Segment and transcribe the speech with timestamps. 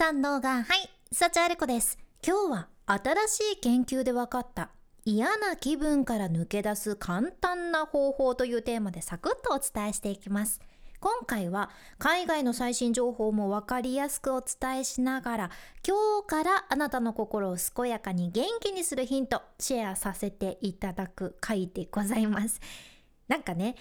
[0.00, 1.98] 三能がはい幸あれ子です。
[2.26, 4.70] 今日は新しい研究で分かった
[5.04, 10.58] 嫌な気分から抜け出す簡単な方法というテーマでサクッとお伝えしていきます。
[11.00, 11.68] 今回は
[11.98, 15.50] 海外の最新情報も分かりやすくお伝えしながら
[15.86, 22.58] 今日からあなたの心を健やかに元気にするヒントシェアさせていただく回でございます。
[23.28, 23.74] なんかね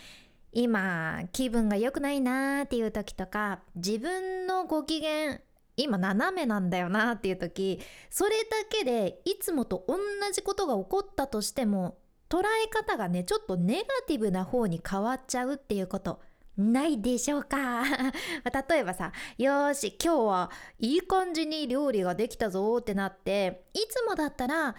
[0.52, 5.40] 今気分が良くないなーっていう時とか自分のご機嫌
[5.84, 9.98] 今斜めなんだよなっていう時それだけでいつもと同
[10.32, 11.98] じことが起こったとしても
[12.30, 16.22] 捉え方がねちょっとネガティブな方に変わっちゃうっていうこと
[16.58, 17.84] ないでしょうか？
[18.70, 24.76] 例えばさよし今日はいい感じに料理ができたぞってなっていつもだったら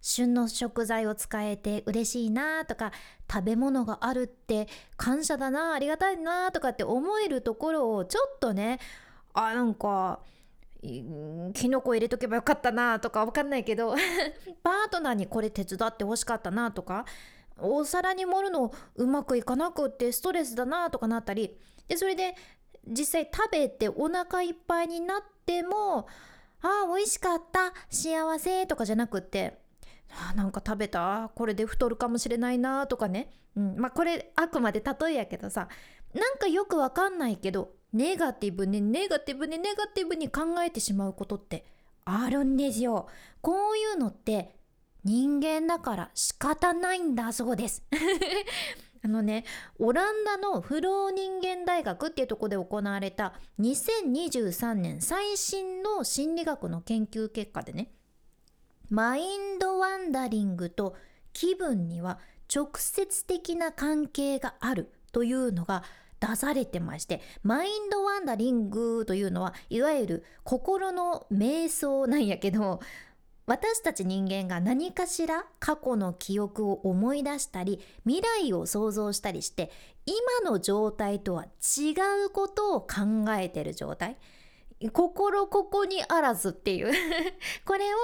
[0.00, 2.92] 旬の食材を使えて嬉しいなとか
[3.30, 8.78] 食べ物があるって感謝だなありがたいなとかって思えるところをちょっとね
[9.34, 10.20] あなんか
[10.80, 13.94] キノコ入れとけばよかったなとかわかんないけど
[14.62, 17.04] パートナーにこれ手伝ってほしかったなとか
[17.58, 22.36] お皿に盛るのうまくいかなくってストレスだなとかなったりでそれで
[22.86, 26.06] 実際食べてお腹いっぱいになっても
[26.60, 29.58] ああ美味しかった幸せとかじゃなくって
[30.10, 35.68] あなんか食べたこれで太るかもしれないなとかね、うん、まあこれあくまで例えやけどさ
[36.14, 41.64] なんかよくわかんないけどネガティブにネガティブにネガティブに考えてしまうことって
[42.04, 43.08] あるんですよ。
[43.40, 44.56] こういうのって
[45.04, 47.82] 人間だから仕方ないんだそうです。
[49.04, 49.44] あのね
[49.78, 57.92] オランダのフローニンゲン大学っていうとこで行われた2023年最新の心理学の研究結果でね
[58.90, 60.96] マインドワンダリングと
[61.32, 62.18] 気分には
[62.52, 65.84] 直接的な関係があるというのが
[66.20, 72.80] 出されてましてマインドワンダリングというのはいわゆる心の瞑想なんやけど
[73.46, 79.70] 私たち人間が何かしら過去の記憶を思い出したり未来を想像したりして
[80.04, 81.94] 今の状態とは違
[82.26, 84.18] うことを考えてる状態
[84.92, 86.92] 心ここにあらずっていう
[87.64, 87.98] これを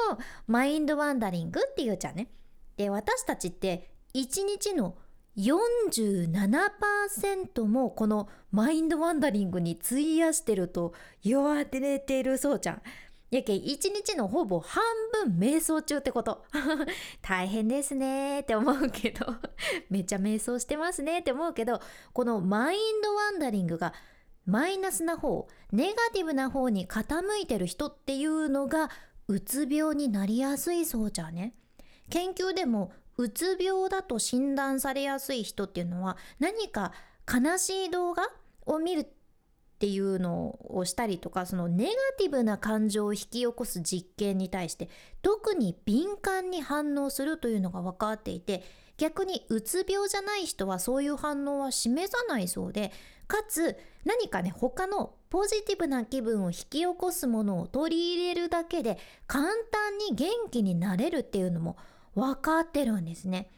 [0.46, 2.28] マインドワンダリングっていうじゃんね。
[2.76, 4.96] で私たちって一日の
[5.36, 12.82] 47%もこのマインドワンダリングに費やしてると言われてるそうちゃん。
[13.30, 14.82] やけ一日のほぼ半
[15.26, 16.44] 分瞑想中ってこと。
[17.20, 19.26] 大変ですねって思うけど。
[19.90, 21.80] めっちゃ瞑想してますねって思うけど
[22.12, 23.92] このマインドワンダリングが
[24.46, 28.90] マイナスな方ネガティブな方に傾いてる人っていうのが
[29.26, 31.54] うつ病になりやすいそうじゃね。
[32.10, 36.92] 研究でもうつ病だと診断されやすい人っていうのは何か
[37.32, 38.30] 悲しい動画
[38.66, 39.06] を見るっ
[39.78, 44.88] ていうのをしたりとかそのネガティブな感情を引き起こす実験に対して
[45.20, 48.62] 特に敏感に反応するというのが分かっていて
[48.96, 52.92] 逆にうつ病じゃない人はそういう反応は示さないそうで
[53.26, 61.76] かつ何かね他のポジティブな気分を引き起こすものを取り入れるだけで簡単に元気になれるっていうのも
[62.14, 63.50] 分かってるんですね。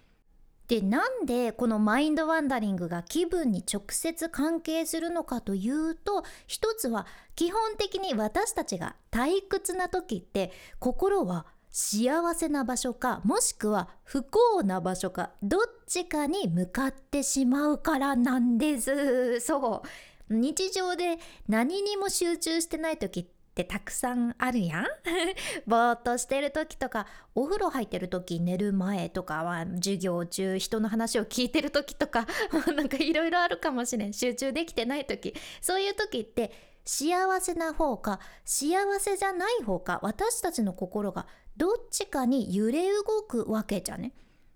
[0.69, 7.07] でなんでこのマインドワンダリングが気分に直接関係するのかというと一つは
[7.37, 10.51] 基本的に私たちが退屈な時って
[10.81, 24.87] 心は幸せな場所かもしくは不幸な場所かどっちかに向かってしまうからなんですそう日常で何にも集中してない時ってってたくさんあるやん。
[25.67, 32.27] ぼーっとしてる時とかお風呂入ってる時寝る前とかは授業中人の話を聞いてる時とか
[32.77, 34.13] なんかいろいろあるかもしれん。
[34.13, 35.35] 集中できてない時。
[35.63, 36.53] そういう時って
[36.85, 44.13] 幸せな方か幸せじゃない方か私たちの心がどっちかに揺れ動くわけじゃね。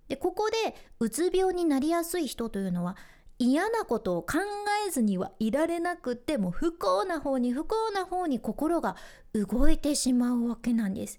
[0.08, 2.96] でここでうつ病になりやすい人というのは
[3.40, 4.38] 嫌なことを考
[4.86, 8.96] えずにはいられなくても不幸な方に不幸な方に心が
[9.32, 11.18] 動いてしまうわけなんです。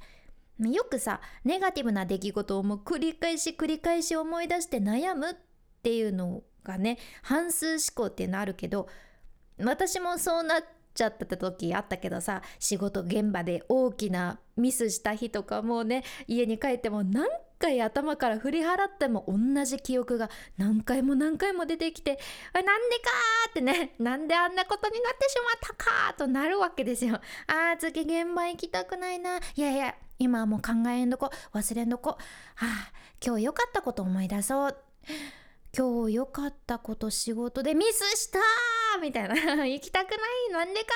[0.59, 5.33] よくさネガティブな出来事をもう繰り返し繰り返し思い出して悩むっ
[5.81, 8.87] ていうのがね反数思考っていうのあるけど
[9.57, 10.63] 私もそうなっ
[10.93, 17.25] ちゃってた時あったけどさ仕事現場で大きなミスした日とかもうね家に帰っても何
[17.61, 22.19] 回頭から振り払っても同じ記憶が何回も何回も出てきて
[22.53, 22.69] 「なんで
[22.99, 23.11] か!」
[23.49, 27.19] ってねなんであんなことになってしまったかとなるわけですよ。
[27.47, 32.17] あー次現場行きたくないないやいや今はもう考えんどこ忘れんどこは
[32.57, 32.91] あ
[33.25, 34.77] 今日良かったこと思い出そう
[35.77, 38.39] 今日良かったこと仕事でミスした
[39.01, 39.35] みたいな
[39.65, 40.17] 行きたくな
[40.49, 40.51] い？
[40.51, 40.87] なんでか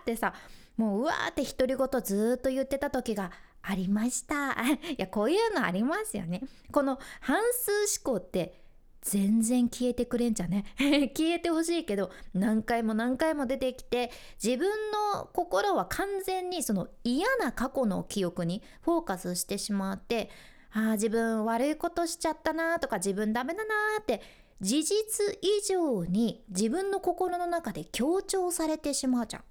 [0.00, 0.32] ってさ
[0.76, 3.30] もううわーって独り言ずっと言ってた時が
[3.62, 4.52] ありました。
[4.90, 6.42] いやこういうのありますよね。
[6.70, 7.70] この反数
[8.04, 8.60] 思考って
[9.02, 10.64] 全然消えてくれんじゃね？
[11.16, 14.10] 消えてほしいけど何回も何回も出てきて
[14.42, 14.68] 自分
[15.14, 20.30] の心は完全にその嫌な過去の記憶にフォーカスしてしまって
[20.72, 24.22] ああ自分悪いことしちゃったなとか自分ダメだなって
[24.60, 29.44] 事実以上に自分の心の中で強調されてしまうじゃん。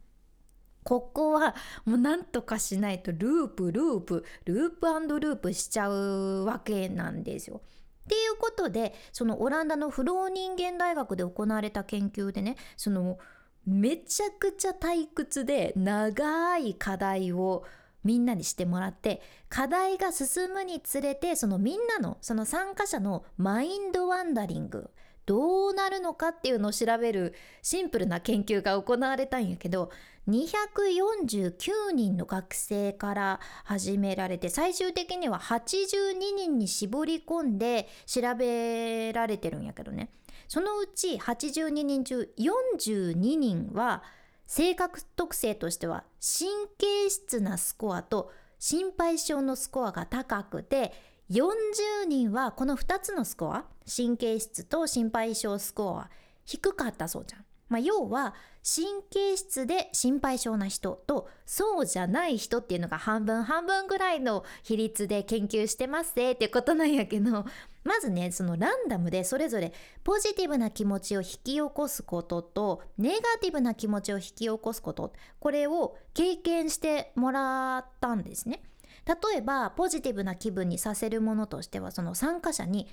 [0.83, 1.56] ここは
[1.86, 7.62] もうなんとかしないとループループループループしちゃうわけなんですよ。
[8.06, 13.19] っていうことでそのオランダのフロー人間大学で行われた研究でねその
[13.66, 17.63] めちゃくちゃ退屈で長い課題を
[18.04, 24.89] みんなにしてもらって課題が進むにつれてそのみんなのその参加者のマインドワンダリング
[25.25, 29.91] どうなるのかっていうのを調べるシンプルな研究が行われたんやけど
[30.29, 40.09] 249人の学生から始められて最終的には82人に絞り込んで調べられてるんやけどね。
[40.47, 44.03] そのうち82人中42人は
[44.45, 50.94] 性格特性としては神経質なスコアと心配性のスコアが高くて
[51.31, 56.10] 40人はこの2つのスコア神経質と心配性スコア
[56.44, 57.45] 低かったそうじゃん。
[57.69, 58.36] まあ、要は
[58.66, 67.45] 神経質で心配性な人とそうじゃない人っていうのが半分半分ぐらいの比率で研究してますぜってことなんやけど
[67.86, 69.72] まずねそのランダムでそれぞれ
[70.04, 78.63] ポジティブな気持ちを引き起こすこととネガティブな気持ちを引き起こすことこれを経験してもらったんですね。
[79.06, 82.88] 例えばポジティブな気分にさせるものとしてはその参加者に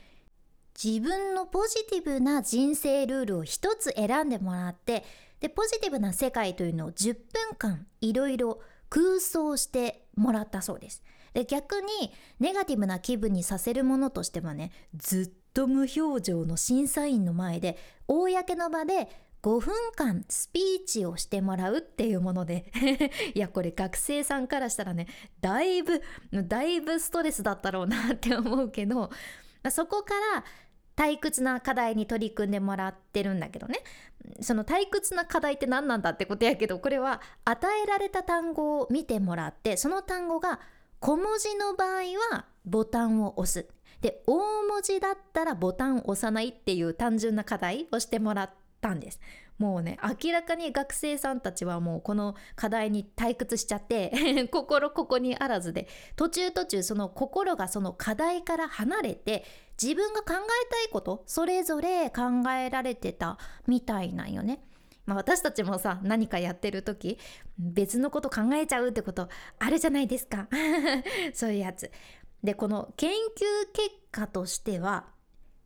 [0.82, 5.04] 自分のポジティブな人生ルールを一つ選んでもらって
[5.40, 11.02] でポジティブな世界というのを10分間いろいろ空想してもらったそうです。
[11.34, 17.76] で逆にネガティブな気分にさせるものとしてはねずっと無表情の審査員の前で
[18.06, 19.08] 公の場で
[19.48, 22.70] 5分間スピーチをしてもらうっていうもので
[23.34, 25.06] いやこれ学生さんからしたらね
[25.40, 26.02] だいぶ
[26.32, 29.10] だいぶストレスだったろうなって思うけど
[29.70, 30.44] そこから
[30.96, 33.80] 退屈な課題に取り組んでもらってるんだけどね。
[34.40, 40.60] その退屈な課題って何なんだってことやけどこれは与えられた単語を見てもらってその単語が
[41.00, 42.02] 小文字の場合
[42.34, 43.66] はボタンを押す。
[44.02, 48.50] で大文字だったらボタンを押さないっていう単純な課題をしてもらっ
[48.80, 49.20] たんです
[49.58, 59.44] もうね明らかに学生さんたちはもうこの課題に退屈しちゃって 心ここにあらずで途中途中その心がその課題から離れて
[59.80, 64.64] 自分が考えたいことそれぞれ考えられてたみたいなんよね。
[65.06, 67.18] まあ、私たちもさ何かやってる時
[67.58, 70.48] 別のこと考えちゃうってことあるじゃないですか
[71.32, 71.90] そういうやつ。
[72.44, 75.06] でこの研究結果としては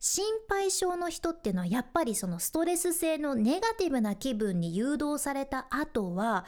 [0.05, 6.45] 心配性の人っていうのはやっぱりそのストレス性のネガティブな気分に誘導された後は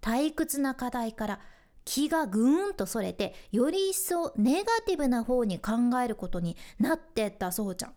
[0.00, 1.40] 退屈な課題から
[1.84, 5.72] 気がぐーんとそれてより一層ネガティブな方に考
[6.02, 7.92] えることになってったそうじゃん。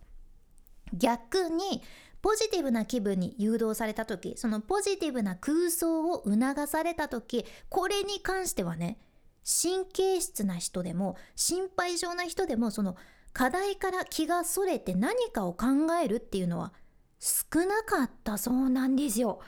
[0.92, 1.82] 逆に
[2.20, 8.98] ポジティブな気分に誘導された時そのポジティブな空想を促された時これに関してはね
[9.42, 12.96] 神経質な人でも心配性な人でもその
[13.38, 15.66] 課題から気がそれて何かを考
[16.02, 16.72] えるっていうのは
[17.20, 19.38] 少なかったそうなんですよ。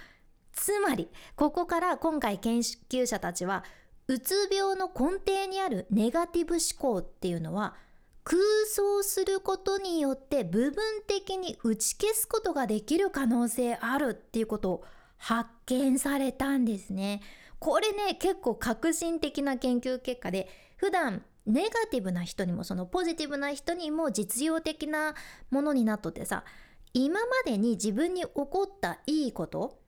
[0.52, 3.64] つまりここから今回研究者たちは
[4.06, 7.74] うつ病の根底にあるネガティブ思考っていうのは
[8.22, 14.84] 空想することによって部分的に打ち消すことができる可能性あるっていうことを
[15.16, 17.22] 発見されたんですね。
[17.58, 25.14] これね結構革新的な研究結果で普段ネガティブな人にもそのポジティブな人にも実用的な
[25.50, 26.44] ものになっとってさ
[26.92, 29.78] 今までに自分に起こったいいこと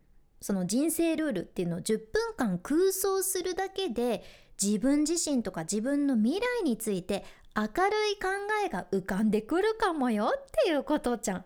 [0.40, 4.24] その人生ルールっていうのを10分間空想するだけで
[4.60, 7.24] 自分自身とか自分の未来について
[7.56, 7.68] 明る
[8.10, 8.28] い考
[8.64, 11.44] えが浮かんでくるかもよっていうことじゃん。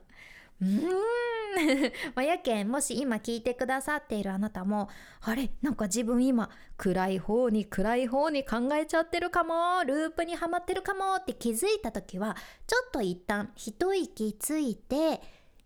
[0.61, 0.93] うーん。
[2.15, 4.91] まあ、やけんもし今聞いてくださっているあなたも
[5.23, 5.51] あれ？
[5.63, 9.83] なんか自分今暗い方に暗い方に考えちゃってるかも？
[9.87, 11.17] ループにはまってるかも？
[11.17, 12.37] って気づいた時は
[12.67, 15.23] ちょっと一旦一息ついて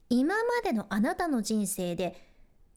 [0.08, 2.16] 今までのあなたの人生で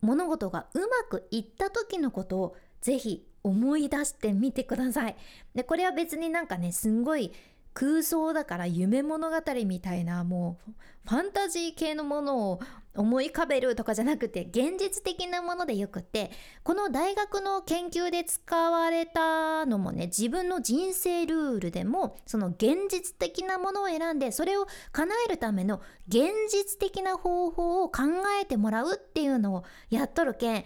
[0.01, 5.15] 物事がうまくいった時のことをぜひ思い出してみてください。
[5.53, 7.31] でこれは別になんかねすんごい
[7.73, 10.71] 空想だから夢物語みたいなもう
[11.09, 12.59] ファンタジー系のものを
[12.95, 16.31] 思い浮かべるとかじゃなくて現実的なものでよくて
[16.63, 28.03] この大学の研究で使われたのもね自分の人生ルールでもその現実的なものを選んでそれを叶えるための現実的な方法を考
[28.41, 30.65] えてもらうっていうのをやっとるけん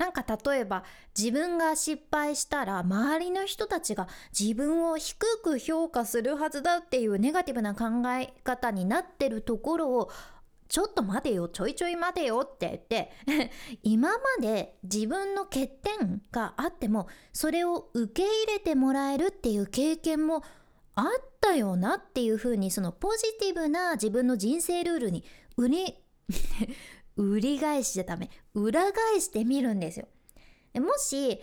[0.00, 0.82] なんか例えば
[1.16, 10.10] 自分が失敗したら周りの人たちが自分を低く評価するはずだっていうネガティブな考え方になってるところを
[10.68, 13.12] ちょっと待てよちょいちょい待てよって言って
[13.84, 20.42] 今まで自分の欠点があってもそれを受け入れてもらえるっていう経験も
[20.94, 21.06] あっ
[21.42, 25.24] たよなっていうふうにそのポジティブな自分の人生ルールに
[25.58, 25.94] 売り
[27.20, 28.30] 売り返しちゃダメ。
[28.54, 30.08] 裏返してみるんですよ。
[30.74, 31.40] もし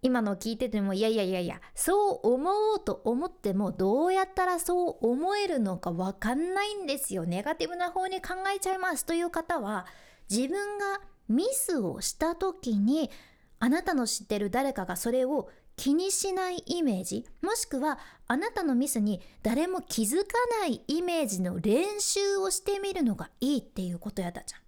[0.00, 7.26] 今の聞いててもいやいやいやいやそう思おうと思ってもどうやったらそう思えるのかわかんないんですよ。
[7.26, 9.04] ネガティブな方に考えちゃいます。
[9.04, 9.86] という方は
[10.30, 13.10] 自分がミスをした時に
[13.58, 20.26] あなたの知ってる誰かがそれを気にしないイメージもしくはあなたのミスに誰も気づか
[20.60, 24.67] ないイメージの練習をしてみるのがいいっていうことやったじゃん。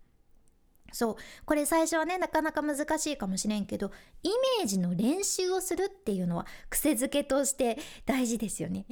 [0.92, 1.16] そう。
[1.44, 3.90] これ最初はねなかなか難しいかもしれんけど
[4.23, 4.28] イ
[4.59, 8.87] メージの練習をするっていうのは癖づけとして大事ですよね。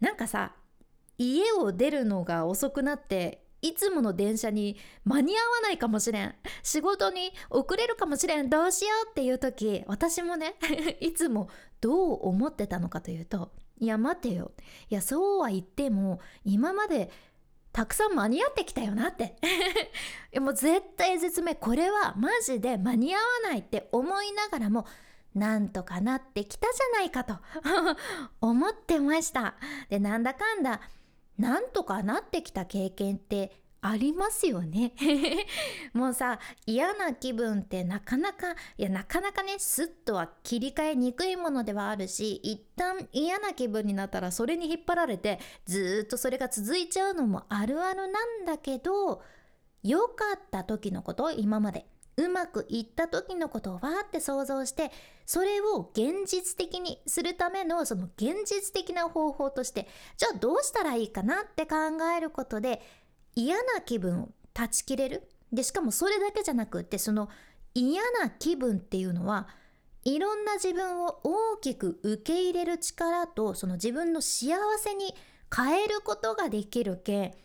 [0.00, 0.54] なんかさ
[1.18, 6.34] 家を出るのが遅くなっていつもの電車に間に合わないかもしれん。
[6.62, 8.50] 仕事に遅れるかもしれん。
[8.50, 10.56] どうしようっていう時私もね
[11.00, 11.48] いつも
[11.80, 14.52] どう思ってたのかというといや待てよ。
[14.90, 17.10] いやそうは言っても今まで
[17.74, 19.34] たくさん間に合ってきたよなって。
[20.38, 24.86] もう絶対絶命これはマジで間に合わないって思いながらも
[25.34, 27.34] なんとかなってきたじゃないかと
[28.40, 29.56] 思ってました。
[29.90, 30.80] でなんだかんだ
[31.36, 34.94] なんとかなってきた経験ってありますよね。
[35.92, 49.20] もうさ嫌な気分ってなかなかいやなかなかねスッとは切り替えにくいものではあるし一旦嫌な気分になったらそれに引っ張られてずっとそれが続いちゃうのもあるあるなんだけど
[49.82, 51.84] 良かった時のこと今まで
[52.16, 54.92] うまくいった時のことをわーって想像して
[55.26, 61.76] それを現実的にするためのその現実的な方法としてじゃあどうしたらいいかなって考
[62.16, 62.80] えることで
[63.34, 65.28] 嫌な気分を断ち切れる？
[65.52, 67.28] でしかもそれだけじゃなくってその
[67.74, 69.48] 嫌な気分っていうのは
[70.04, 75.14] いろんな自分を大きく受け入れる力とその自分の幸せに
[75.54, 77.36] 変えることができるけ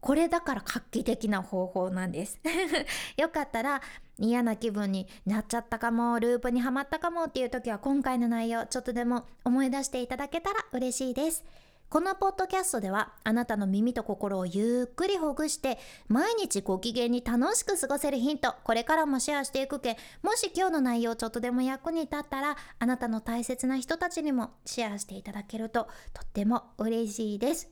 [0.00, 2.38] これだから画期的な方法なんです。
[3.16, 3.82] よかったら
[4.18, 11.44] 嫌な気分になっちゃったかもループにはまったかもっていう時は今回の内容ちょっとでも思い出していただけたら嬉しいです。
[11.90, 27.70] このポッドキャストではあなたの耳と心をゆっくりほぐして毎日ご機嫌に楽しく過ごせるヒントこれからもシェアしていくけもし今日の内容ちょっとでも役に立ったらあなたの大切な人たちにもシェアしていただけるととっても嬉しいです。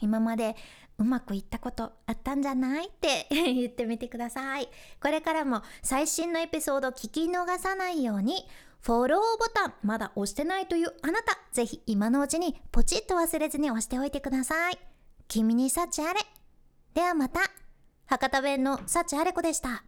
[0.00, 0.56] 今まで
[0.96, 2.86] うまくいったことあったんじゃない？
[2.88, 4.68] って 言ってみてください。
[5.02, 8.46] これからも最新のエピソード聞き逃さないように
[8.80, 14.78] フォローボタンまだ押してないというあなた、ぜひ今のうちにポチッと忘れずに押しておいてください。
[15.28, 16.20] 君に幸あれ。
[16.94, 17.40] ではまた。
[18.06, 19.84] 博多弁の幸あれ子でした。